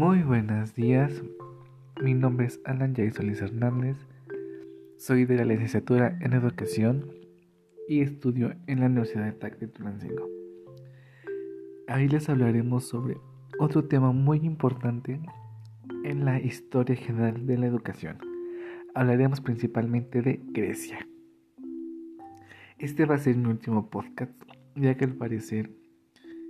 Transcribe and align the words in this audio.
Muy 0.00 0.22
buenos 0.22 0.74
días, 0.74 1.22
mi 2.02 2.14
nombre 2.14 2.46
es 2.46 2.58
Alan 2.64 2.94
Jay 2.94 3.10
Solís 3.10 3.42
Hernández, 3.42 3.98
soy 4.96 5.26
de 5.26 5.36
la 5.36 5.44
licenciatura 5.44 6.16
en 6.22 6.32
Educación 6.32 7.04
y 7.86 8.00
estudio 8.00 8.54
en 8.66 8.80
la 8.80 8.86
Universidad 8.86 9.26
de 9.26 9.32
TAC 9.32 9.58
de 9.58 9.68
Tulancingo. 9.68 10.26
Ahí 11.86 12.08
les 12.08 12.30
hablaremos 12.30 12.88
sobre 12.88 13.18
otro 13.58 13.88
tema 13.88 14.10
muy 14.10 14.38
importante 14.38 15.20
en 16.02 16.24
la 16.24 16.40
historia 16.40 16.96
general 16.96 17.44
de 17.44 17.58
la 17.58 17.66
educación. 17.66 18.16
Hablaremos 18.94 19.42
principalmente 19.42 20.22
de 20.22 20.40
Grecia. 20.46 21.06
Este 22.78 23.04
va 23.04 23.16
a 23.16 23.18
ser 23.18 23.36
mi 23.36 23.50
último 23.50 23.90
podcast, 23.90 24.32
ya 24.76 24.96
que 24.96 25.04
al 25.04 25.12
parecer 25.12 25.70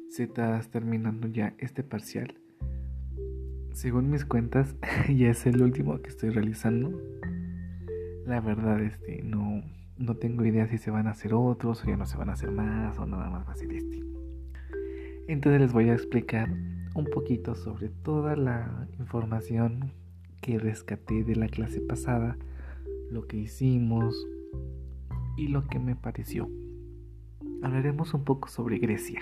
se 0.09 0.23
está 0.23 0.61
terminando 0.71 1.27
ya 1.27 1.53
este 1.59 1.83
parcial. 1.83 2.40
Según 3.73 4.11
mis 4.11 4.25
cuentas, 4.25 4.75
ya 5.09 5.31
es 5.31 5.47
el 5.47 5.63
último 5.63 6.01
que 6.03 6.11
estoy 6.11 6.31
realizando. 6.31 7.01
La 8.27 8.41
verdad, 8.41 8.81
este, 8.81 9.23
no, 9.23 9.63
no 9.97 10.17
tengo 10.17 10.45
idea 10.45 10.67
si 10.69 10.79
se 10.79 10.91
van 10.91 11.07
a 11.07 11.11
hacer 11.11 11.35
otros 11.35 11.85
o 11.85 11.87
ya 11.87 11.97
no 11.97 12.07
se 12.07 12.17
van 12.17 12.31
a 12.31 12.35
hacer 12.35 12.51
más 12.51 12.99
o 12.99 13.07
nada 13.07 13.31
más 13.31 13.47
va 13.47 13.53
a 13.53 13.57
ser 13.57 13.73
este. 13.73 14.03
Entonces 15.29 15.61
les 15.61 15.73
voy 15.73 15.89
a 15.89 15.95
explicar 15.95 16.51
un 16.95 17.07
poquito 17.07 17.55
sobre 17.55 17.89
toda 17.89 18.37
la 18.37 18.89
información 18.99 19.93
que 20.41 20.59
rescaté 20.59 21.23
de 21.23 21.37
la 21.37 21.47
clase 21.47 21.81
pasada, 21.81 22.37
lo 23.11 23.27
que 23.27 23.37
hicimos 23.37 24.27
y 25.37 25.49
lo 25.49 25.67
que 25.69 25.79
me 25.79 25.95
pareció. 25.95 26.51
Hablaremos 27.63 28.15
un 28.15 28.25
poco 28.25 28.49
sobre 28.49 28.79
Grecia. 28.79 29.21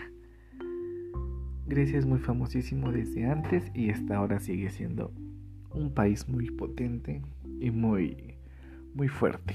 Grecia 1.69 1.99
es 1.99 2.07
muy 2.07 2.19
famosísimo 2.19 2.91
desde 2.93 3.27
antes 3.27 3.71
y 3.74 3.91
hasta 3.91 4.16
ahora 4.16 4.41
sigue 4.41 4.71
siendo 4.71 5.13
un 5.71 5.93
país 5.93 6.27
muy 6.27 6.51
potente 6.51 7.21
y 7.60 7.71
muy 7.71 8.38
muy 8.95 9.09
fuerte. 9.09 9.55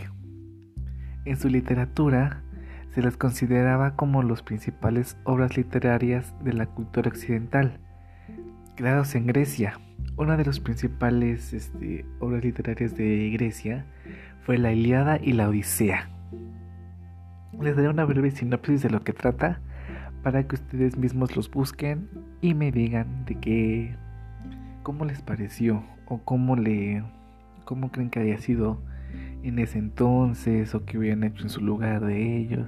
En 1.26 1.38
su 1.38 1.50
literatura 1.50 2.44
se 2.92 3.02
les 3.02 3.18
consideraba 3.18 3.96
como 3.96 4.22
las 4.22 4.44
principales 4.44 5.18
obras 5.24 5.58
literarias 5.58 6.34
de 6.44 6.54
la 6.54 6.68
cultura 6.68 7.10
occidental, 7.10 7.80
creados 8.76 9.16
en 9.16 9.26
Grecia. 9.26 9.80
Una 10.16 10.38
de 10.38 10.46
las 10.46 10.60
principales 10.60 11.52
este, 11.52 12.06
obras 12.20 12.44
literarias 12.44 12.96
de 12.96 13.32
Grecia 13.32 13.88
fue 14.44 14.60
la 14.60 14.72
Iliada 14.72 15.18
y 15.20 15.34
la 15.34 15.50
Odisea. 15.50 16.10
Les 17.60 17.76
daré 17.76 17.90
una 17.90 18.06
breve 18.06 18.30
sinopsis 18.30 18.84
de 18.84 18.92
lo 18.92 19.04
que 19.04 19.14
trata 19.14 19.62
para 20.24 20.48
que 20.48 20.56
ustedes 20.56 20.98
mismos 20.98 21.36
los 21.36 21.52
busquen 21.52 22.10
y 22.42 22.54
me 22.54 22.72
digan 22.72 23.26
de 23.26 23.36
qué, 23.36 23.96
cómo 24.82 25.06
les 25.06 25.22
pareció 25.22 25.84
o 26.08 26.20
cómo 26.24 26.56
le, 26.56 27.04
cómo 27.66 27.92
creen 27.92 28.10
que 28.10 28.20
haya 28.20 28.38
sido 28.38 28.82
en 29.44 29.60
ese 29.60 29.78
entonces 29.78 30.74
o 30.74 30.86
qué 30.86 30.98
hubieran 30.98 31.24
hecho 31.26 31.44
en 31.44 31.50
su 31.50 31.62
lugar 31.62 32.06
de 32.06 32.38
ellos. 32.38 32.68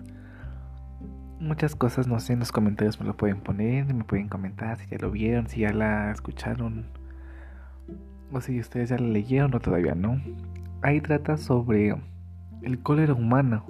Muchas 1.39 1.75
cosas, 1.75 2.07
no 2.07 2.19
sé, 2.19 2.33
en 2.33 2.39
los 2.39 2.51
comentarios 2.51 2.99
me 2.99 3.05
lo 3.05 3.15
pueden 3.15 3.39
poner, 3.39 3.93
me 3.93 4.03
pueden 4.03 4.27
comentar 4.27 4.77
si 4.77 4.87
ya 4.87 4.97
lo 4.99 5.11
vieron, 5.11 5.47
si 5.47 5.61
ya 5.61 5.71
la 5.71 6.11
escucharon 6.11 6.87
o 8.31 8.41
si 8.41 8.59
ustedes 8.59 8.89
ya 8.89 8.97
la 8.97 9.07
leyeron 9.07 9.53
o 9.53 9.59
todavía 9.59 9.95
no. 9.95 10.21
Ahí 10.81 10.99
trata 10.99 11.37
sobre 11.37 11.95
el 12.61 12.79
cólera 12.79 13.13
humano, 13.13 13.65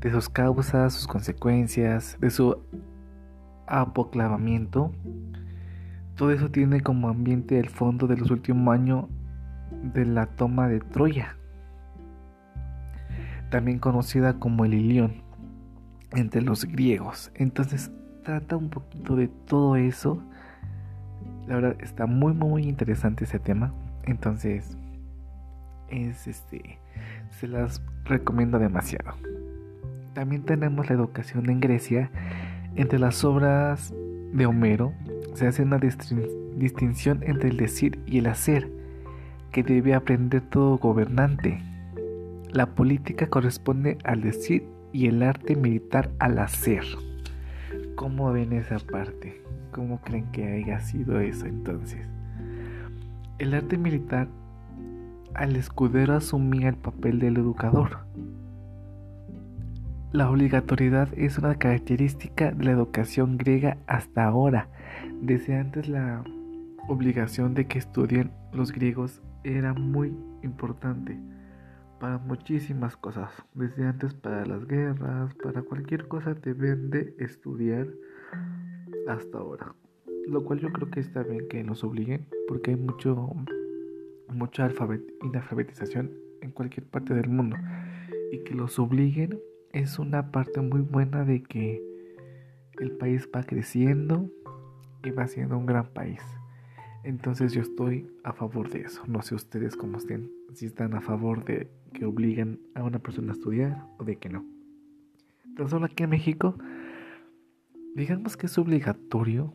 de 0.00 0.10
sus 0.10 0.28
causas, 0.28 0.92
sus 0.92 1.06
consecuencias, 1.06 2.18
de 2.20 2.30
su 2.30 2.62
apoclavamiento. 3.66 4.92
Todo 6.16 6.30
eso 6.30 6.50
tiene 6.50 6.80
como 6.80 7.08
ambiente 7.08 7.58
el 7.58 7.68
fondo 7.68 8.06
de 8.06 8.16
los 8.16 8.30
últimos 8.30 8.74
años 8.74 9.06
de 9.82 10.06
la 10.06 10.26
toma 10.26 10.68
de 10.68 10.80
Troya, 10.80 11.36
también 13.50 13.78
conocida 13.78 14.38
como 14.38 14.64
el 14.64 14.74
Ilión 14.74 15.22
entre 16.12 16.42
los 16.42 16.64
griegos. 16.64 17.30
Entonces 17.34 17.90
trata 18.24 18.56
un 18.56 18.70
poquito 18.70 19.16
de 19.16 19.28
todo 19.28 19.76
eso. 19.76 20.22
La 21.46 21.56
verdad 21.56 21.76
está 21.80 22.06
muy 22.06 22.32
muy 22.32 22.64
interesante 22.64 23.24
ese 23.24 23.38
tema. 23.38 23.72
Entonces 24.04 24.76
es 25.90 26.26
este 26.26 26.78
se 27.30 27.46
las 27.46 27.82
recomiendo 28.04 28.58
demasiado. 28.58 29.14
También 30.14 30.42
tenemos 30.44 30.88
la 30.88 30.94
educación 30.94 31.50
en 31.50 31.60
Grecia 31.60 32.10
entre 32.76 32.98
las 32.98 33.24
obras 33.24 33.92
de 34.32 34.46
Homero 34.46 34.92
se 35.34 35.46
hace 35.46 35.62
una 35.62 35.78
distinción 35.78 37.22
entre 37.22 37.50
el 37.50 37.56
decir 37.56 37.98
y 38.06 38.18
el 38.18 38.26
hacer 38.26 38.70
que 39.50 39.62
debe 39.62 39.94
aprender 39.94 40.42
todo 40.42 40.78
gobernante. 40.78 41.62
La 42.52 42.66
política 42.66 43.28
corresponde 43.28 43.98
al 44.04 44.20
decir 44.20 44.66
y 44.92 45.06
el 45.06 45.22
arte 45.22 45.56
militar 45.56 46.10
al 46.18 46.38
hacer. 46.38 46.84
¿Cómo 47.94 48.32
ven 48.32 48.52
esa 48.52 48.78
parte? 48.78 49.42
¿Cómo 49.72 50.00
creen 50.02 50.30
que 50.32 50.46
haya 50.46 50.80
sido 50.80 51.20
eso 51.20 51.46
entonces? 51.46 52.06
El 53.38 53.54
arte 53.54 53.78
militar 53.78 54.28
al 55.34 55.56
escudero 55.56 56.14
asumía 56.14 56.68
el 56.68 56.76
papel 56.76 57.18
del 57.18 57.36
educador 57.36 58.06
la 60.16 60.30
obligatoriedad 60.30 61.10
es 61.18 61.36
una 61.36 61.56
característica 61.56 62.50
de 62.50 62.64
la 62.64 62.70
educación 62.70 63.36
griega 63.36 63.76
hasta 63.86 64.24
ahora. 64.24 64.70
Desde 65.20 65.56
antes 65.56 65.90
la 65.90 66.24
obligación 66.88 67.52
de 67.52 67.66
que 67.66 67.78
estudien 67.78 68.30
los 68.50 68.72
griegos 68.72 69.20
era 69.44 69.74
muy 69.74 70.16
importante 70.42 71.20
para 72.00 72.16
muchísimas 72.16 72.96
cosas. 72.96 73.30
Desde 73.52 73.84
antes 73.84 74.14
para 74.14 74.46
las 74.46 74.66
guerras, 74.66 75.34
para 75.34 75.60
cualquier 75.60 76.08
cosa 76.08 76.32
deben 76.32 76.88
de 76.88 77.14
estudiar 77.18 77.86
hasta 79.08 79.36
ahora. 79.36 79.74
Lo 80.26 80.44
cual 80.44 80.60
yo 80.60 80.72
creo 80.72 80.90
que 80.90 81.00
está 81.00 81.24
bien 81.24 81.46
que 81.48 81.62
nos 81.62 81.84
obliguen 81.84 82.26
porque 82.48 82.70
hay 82.70 82.76
mucho 82.76 83.34
mucha 84.32 84.70
inalfabetización 85.22 86.10
en 86.40 86.52
cualquier 86.52 86.86
parte 86.86 87.12
del 87.12 87.28
mundo 87.28 87.58
y 88.32 88.42
que 88.44 88.54
los 88.54 88.78
obliguen 88.78 89.38
es 89.76 89.98
una 89.98 90.30
parte 90.30 90.62
muy 90.62 90.80
buena 90.80 91.24
de 91.24 91.42
que 91.42 91.82
el 92.80 92.92
país 92.92 93.28
va 93.34 93.42
creciendo 93.42 94.30
y 95.04 95.10
va 95.10 95.26
siendo 95.26 95.58
un 95.58 95.66
gran 95.66 95.92
país. 95.92 96.20
Entonces 97.04 97.52
yo 97.52 97.60
estoy 97.60 98.10
a 98.24 98.32
favor 98.32 98.70
de 98.70 98.80
eso. 98.80 99.02
No 99.06 99.20
sé 99.20 99.34
ustedes 99.34 99.76
cómo 99.76 99.98
estén, 99.98 100.30
si 100.54 100.64
están 100.64 100.94
a 100.94 101.02
favor 101.02 101.44
de 101.44 101.68
que 101.92 102.06
obliguen 102.06 102.58
a 102.74 102.84
una 102.84 103.00
persona 103.00 103.32
a 103.32 103.34
estudiar 103.34 103.86
o 103.98 104.04
de 104.04 104.16
que 104.16 104.30
no. 104.30 104.46
Tan 105.56 105.68
solo 105.68 105.84
aquí 105.84 106.04
en 106.04 106.10
México, 106.10 106.56
digamos 107.94 108.38
que 108.38 108.46
es 108.46 108.56
obligatorio, 108.56 109.54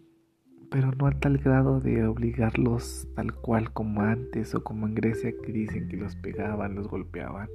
pero 0.69 0.91
no 0.91 1.07
a 1.07 1.11
tal 1.11 1.39
grado 1.39 1.79
de 1.79 2.05
obligarlos 2.05 3.07
tal 3.15 3.33
cual 3.33 3.73
como 3.73 4.01
antes 4.01 4.53
o 4.53 4.63
como 4.63 4.85
en 4.85 4.93
Grecia 4.93 5.33
que 5.43 5.51
dicen 5.51 5.89
que 5.89 5.97
los 5.97 6.15
pegaban, 6.15 6.75
los 6.75 6.87
golpeaban 6.87 7.49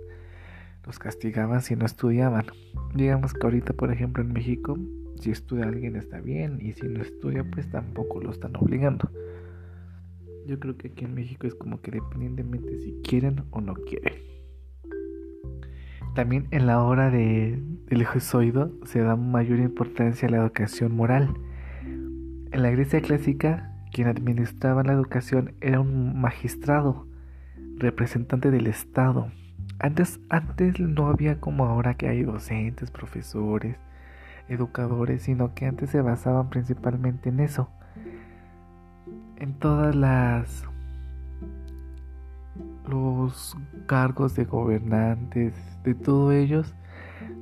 los 0.87 0.99
castigaban 0.99 1.61
si 1.63 1.77
no 1.77 1.85
estudiaban. 1.85 2.47
Digamos 2.95 3.35
que 3.35 3.45
ahorita, 3.45 3.73
por 3.73 3.93
ejemplo, 3.93 4.23
en 4.23 4.33
México, 4.33 4.79
si 5.21 5.31
estudia 5.31 5.65
alguien 5.65 5.97
está 5.97 6.21
bien 6.21 6.59
y 6.61 6.73
si 6.73 6.87
no 6.87 7.03
estudia, 7.03 7.45
pues 7.45 7.69
tampoco 7.71 8.21
lo 8.21 8.31
están 8.31 8.55
obligando. 8.57 9.11
Yo 10.47 10.61
creo 10.61 10.77
que 10.77 10.89
aquí 10.89 11.05
en 11.05 11.15
México 11.15 11.47
es 11.47 11.55
como 11.55 11.81
que 11.81 11.91
dependientemente 11.91 12.79
si 12.79 12.93
quieren 13.03 13.43
o 13.51 13.61
no 13.61 13.75
quieren. 13.75 14.15
También 16.15 16.47
en 16.51 16.67
la 16.67 16.83
hora 16.83 17.11
de, 17.11 17.61
del 17.89 18.07
Jesuido 18.07 18.73
se 18.85 19.01
da 19.01 19.17
mayor 19.17 19.59
importancia 19.59 20.29
a 20.29 20.31
la 20.31 20.39
educación 20.39 20.95
moral. 20.95 21.35
En 21.83 22.63
la 22.63 22.71
Grecia 22.71 23.03
clásica, 23.03 23.75
quien 23.93 24.09
administraba 24.09 24.83
la 24.85 24.93
educación 24.93 25.55
era 25.61 25.81
un 25.81 26.19
magistrado, 26.19 27.07
representante 27.79 28.51
del 28.51 28.69
Estado 28.69 29.31
antes, 29.79 30.21
antes 30.29 30.81
no 30.81 31.09
había 31.09 31.41
como 31.41 31.67
ahora 31.67 31.95
que 31.95 32.09
hay 32.09 32.23
docentes, 32.23 32.91
profesores, 32.91 33.77
educadores, 34.49 35.23
sino 35.23 35.55
que 35.55 35.67
antes 35.67 35.91
se 35.91 36.01
basaban 36.01 36.51
principalmente 36.51 37.29
en 37.29 37.41
eso. 37.41 37.69
En 39.37 39.55
todas 39.55 39.95
las 39.95 40.65
los 42.89 43.57
cargos 43.87 44.35
de 44.35 44.45
gobernantes, 44.45 45.55
de 45.83 45.95
todos 45.95 46.33
ellos, 46.33 46.75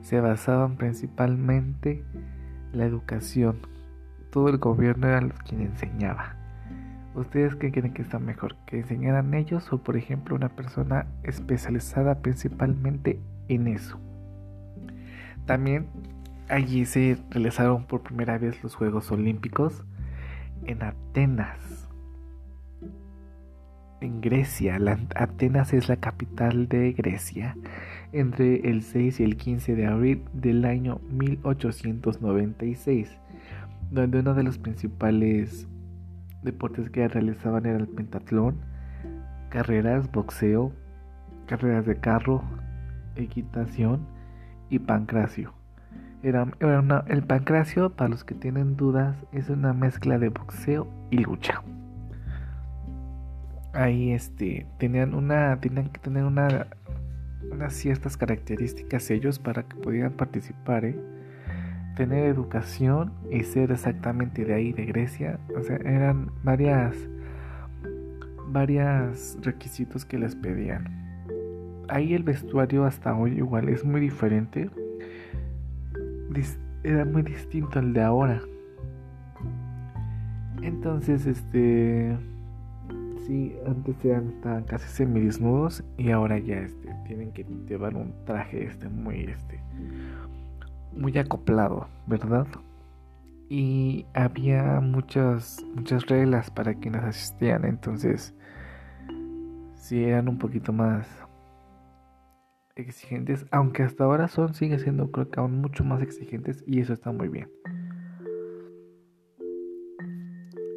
se 0.03 0.21
basaban 0.21 0.77
principalmente 0.77 2.05
la 2.73 2.85
educación. 2.87 3.59
Todo 4.31 4.49
el 4.49 4.59
gobierno 4.59 5.07
era 5.07 5.21
quien 5.47 5.61
enseñaba. 5.63 6.44
¿Ustedes 7.15 7.55
qué 7.55 7.71
creen 7.71 7.95
que 7.95 8.03
está 8.03 8.19
mejor? 8.19 8.57
¿Que 8.67 8.81
enseñaran 8.81 9.35
ellos 9.35 9.73
o 9.73 9.79
por 9.79 9.97
ejemplo 9.97 10.35
una 10.35 10.49
persona 10.49 11.07
especializada 11.23 12.21
principalmente 12.21 13.21
en 13.49 13.69
eso? 13.69 14.01
También 15.47 15.87
allí 16.49 16.85
se 16.87 17.19
realizaron 17.31 17.85
por 17.85 18.03
primera 18.03 18.37
vez 18.39 18.61
los 18.63 18.75
Juegos 18.75 19.13
Olímpicos 19.13 19.85
en 20.67 20.83
Atenas. 20.83 21.89
en 24.01 24.21
Grecia. 24.21 24.79
Atenas 25.15 25.73
es 25.73 25.89
la 25.89 25.97
capital 25.97 26.69
de 26.69 26.93
Grecia 26.93 27.57
entre 28.13 28.69
el 28.69 28.83
6 28.83 29.21
y 29.21 29.25
el 29.25 29.37
15 29.37 29.77
de 29.77 29.87
abril 29.87 30.25
del 30.35 30.67
año 30.67 31.01
1896, 31.11 33.09
donde 33.91 34.19
uno 34.19 34.35
de 34.35 34.43
los 34.43 34.59
principales 34.59 35.67
deportes 36.45 36.91
que 36.91 37.09
realizaban 37.09 37.67
era 37.67 37.79
el 37.79 37.89
pentatlón, 37.89 38.61
carreras, 39.49 40.11
boxeo, 40.13 40.73
carreras 41.47 41.87
de 41.87 41.97
carro, 41.97 42.43
equitación 43.17 44.07
y 44.71 44.79
pancracio. 44.79 45.53
Era, 46.23 46.47
el 47.09 47.23
pancracio, 47.23 47.91
para 47.91 48.09
los 48.09 48.25
que 48.25 48.35
tienen 48.35 48.77
dudas, 48.77 49.17
es 49.33 49.51
una 49.51 49.75
mezcla 49.75 50.19
de 50.19 50.31
boxeo 50.31 50.89
y 51.11 51.19
lucha. 51.19 51.63
Ahí 53.75 54.13
este, 54.13 54.67
tenían, 54.79 55.15
una, 55.15 55.61
tenían 55.61 55.91
que 55.91 56.01
tener 56.01 56.25
una, 56.25 56.69
unas 57.51 57.75
ciertas 57.75 58.17
características 58.17 59.11
ellos 59.11 59.39
para 59.39 59.65
que 59.65 59.77
pudieran 59.77 60.13
participar. 60.13 60.87
¿eh? 60.87 60.97
Tener 61.97 62.27
educación 62.27 63.13
y 63.31 63.43
ser 63.45 63.71
exactamente 63.71 64.45
de 64.45 64.55
ahí, 64.55 64.73
de 64.73 64.87
Grecia. 64.87 65.39
O 65.57 65.63
sea, 65.63 65.77
eran 65.77 66.31
varias, 66.43 66.97
varias 68.49 69.39
requisitos 69.43 70.05
que 70.05 70.19
les 70.19 70.35
pedían. 70.35 70.89
Ahí 71.89 72.15
el 72.15 72.23
vestuario 72.23 72.85
hasta 72.85 73.15
hoy 73.15 73.37
igual 73.37 73.69
es 73.69 73.85
muy 73.85 74.01
diferente. 74.01 74.71
Era 76.83 77.05
muy 77.05 77.23
distinto 77.23 77.79
al 77.79 77.93
de 77.93 78.03
ahora. 78.03 78.43
Entonces, 80.63 81.27
este 81.27 82.17
sí, 83.27 83.55
antes 83.67 84.05
eran 84.05 84.29
estaban 84.29 84.65
casi 84.65 84.89
semidesnudos 84.89 85.85
y 85.97 86.11
ahora 86.11 86.39
ya 86.39 86.57
este 86.57 86.89
tienen 87.07 87.33
que 87.33 87.45
llevar 87.69 87.97
un 87.97 88.13
traje 88.25 88.65
este 88.65 88.89
muy 88.89 89.25
este 89.25 89.61
muy 90.97 91.17
acoplado, 91.19 91.89
¿verdad? 92.07 92.47
Y 93.49 94.07
había 94.15 94.81
muchas 94.81 95.65
muchas 95.75 96.07
reglas 96.07 96.51
para 96.51 96.75
quienes 96.75 97.03
asistían, 97.03 97.65
entonces 97.65 98.35
sí 99.75 100.03
eran 100.03 100.29
un 100.29 100.39
poquito 100.39 100.73
más 100.73 101.07
exigentes, 102.77 103.47
aunque 103.51 103.83
hasta 103.83 104.05
ahora 104.05 104.29
son, 104.29 104.55
sigue 104.55 104.79
siendo 104.79 105.11
creo 105.11 105.31
que 105.31 105.41
aún 105.41 105.61
mucho 105.61 105.85
más 105.85 106.03
exigentes 106.03 106.65
y 106.67 106.81
eso 106.81 106.93
está 106.93 107.13
muy 107.13 107.29
bien. 107.29 107.51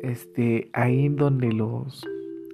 Este, 0.01 0.69
ahí 0.73 1.09
donde 1.09 1.51
los, 1.51 2.05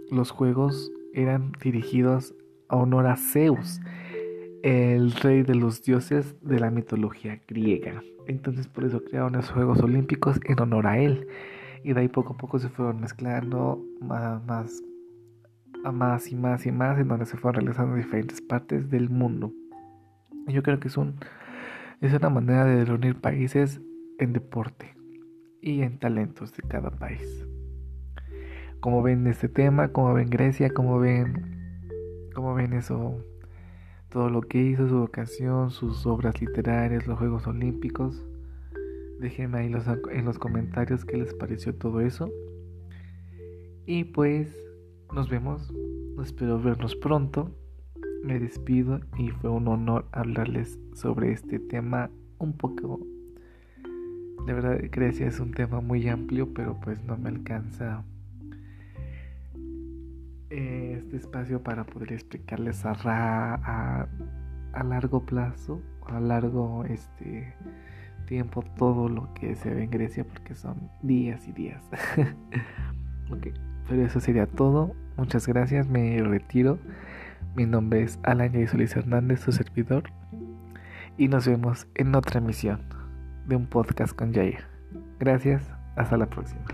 los 0.10 0.32
juegos 0.32 0.92
eran 1.14 1.52
dirigidos 1.62 2.34
a 2.70 2.78
honor 2.78 3.08
a 3.08 3.18
Zeus, 3.18 3.82
el 4.64 5.12
rey 5.12 5.44
de 5.44 5.56
los 5.56 5.84
dioses 5.84 6.36
de 6.42 6.60
la 6.60 6.72
mitología 6.72 7.40
griega. 7.48 8.02
Entonces 8.28 8.68
por 8.68 8.86
eso 8.86 9.04
crearon 9.04 9.34
los 9.34 9.52
Juegos 9.52 9.82
Olímpicos 9.82 10.40
en 10.46 10.60
honor 10.62 10.88
a 10.88 10.98
él. 10.98 11.28
Y 11.84 11.92
de 11.92 12.00
ahí 12.00 12.08
poco 12.08 12.34
a 12.34 12.38
poco 12.38 12.60
se 12.60 12.70
fueron 12.70 13.02
mezclando 13.02 13.84
más, 14.00 14.42
más 15.92 16.32
y 16.32 16.36
más 16.36 16.66
y 16.66 16.72
más 16.72 16.98
en 16.98 17.10
donde 17.10 17.26
se 17.26 17.36
fueron 17.36 17.62
realizando 17.62 17.96
en 17.96 18.04
diferentes 18.04 18.40
partes 18.40 18.90
del 18.90 19.10
mundo. 19.10 19.52
Yo 20.48 20.64
creo 20.64 20.80
que 20.80 20.88
es, 20.88 20.96
un, 20.96 21.16
es 22.00 22.14
una 22.14 22.30
manera 22.30 22.64
de 22.64 22.86
reunir 22.86 23.20
países 23.20 23.82
en 24.18 24.32
deporte 24.32 24.96
y 25.62 25.82
en 25.82 26.00
talentos 26.00 26.54
de 26.54 26.64
cada 26.64 26.90
país. 26.90 27.46
Como 28.80 29.02
ven 29.02 29.28
este 29.28 29.50
tema, 29.50 29.90
como 29.90 30.14
ven 30.14 30.30
Grecia, 30.30 30.70
como 30.70 31.00
ven, 31.00 31.90
como 32.34 32.54
ven 32.54 32.72
eso, 32.72 33.18
todo 34.14 34.30
lo 34.30 34.42
que 34.42 34.62
hizo, 34.62 34.88
su 34.88 35.00
vocación, 35.00 35.72
sus 35.72 36.06
obras 36.06 36.40
literarias, 36.40 37.08
los 37.08 37.18
Juegos 37.18 37.48
Olímpicos. 37.48 38.24
Déjenme 39.20 39.58
ahí 39.58 39.70
los, 39.70 39.86
en 39.88 40.24
los 40.24 40.38
comentarios 40.38 41.04
qué 41.04 41.18
les 41.18 41.34
pareció 41.34 41.74
todo 41.74 42.00
eso. 42.00 42.30
Y 43.88 44.04
pues 44.04 44.56
nos 45.12 45.30
vemos, 45.30 45.74
espero 46.24 46.62
vernos 46.62 46.96
pronto. 46.96 47.50
Me 48.24 48.40
despido 48.40 49.00
y 49.18 49.32
fue 49.32 49.50
un 49.50 49.68
honor 49.68 50.06
hablarles 50.12 50.80
sobre 50.94 51.32
este 51.32 51.58
tema 51.58 52.12
un 52.38 52.54
poco... 52.56 53.00
De 54.46 54.54
verdad, 54.54 54.80
Grecia 54.92 55.26
es 55.26 55.40
un 55.40 55.54
tema 55.54 55.82
muy 55.82 56.08
amplio, 56.08 56.54
pero 56.54 56.80
pues 56.82 57.04
no 57.04 57.18
me 57.18 57.30
alcanza 57.30 58.04
eh, 60.52 60.83
este 61.14 61.28
espacio 61.28 61.62
para 61.62 61.84
poder 61.84 62.14
explicarles 62.14 62.84
a, 62.86 64.08
largo 64.84 65.26
plazo, 65.26 65.80
a 66.08 66.20
largo 66.20 66.86
este 66.86 67.54
tiempo 68.26 68.64
todo 68.78 69.10
lo 69.10 69.32
que 69.36 69.56
se 69.56 69.72
ve 69.72 69.84
en 69.84 69.92
Grecia 69.92 70.24
porque 70.24 70.56
son 70.56 70.90
días 71.04 71.48
y 71.48 71.52
días. 71.52 71.84
ok, 73.32 73.48
pero 73.88 74.04
eso 74.04 74.20
sería 74.20 74.48
todo. 74.48 74.96
Muchas 75.16 75.48
gracias, 75.48 75.88
me 75.88 76.20
retiro. 76.24 76.80
Mi 77.56 77.68
nombre 77.68 78.02
es 78.02 78.20
Alan 78.24 78.52
J. 78.52 79.00
Hernández, 79.00 79.42
su 79.42 79.52
servidor. 79.52 80.06
Y 81.18 81.28
nos 81.28 81.48
vemos 81.48 81.88
en 81.94 82.16
otra 82.16 82.40
emisión 82.40 82.82
de 83.48 83.56
un 83.56 83.68
podcast 83.68 84.16
con 84.16 84.34
Jair. 84.34 84.64
Gracias, 85.20 85.72
hasta 85.96 86.18
la 86.18 86.26
próxima. 86.26 86.66